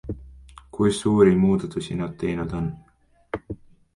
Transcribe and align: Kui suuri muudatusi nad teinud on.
Kui 0.77 0.93
suuri 0.99 1.33
muudatusi 1.41 1.97
nad 1.99 2.15
teinud 2.23 2.55
on. 2.63 2.69